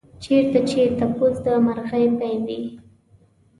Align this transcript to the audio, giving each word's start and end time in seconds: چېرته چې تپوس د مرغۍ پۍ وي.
چېرته 0.23 0.59
چې 0.69 0.81
تپوس 0.97 1.35
د 1.45 1.47
مرغۍ 1.65 2.05
پۍ 2.19 2.35
وي. 2.45 2.61